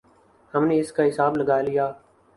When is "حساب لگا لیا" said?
1.07-1.91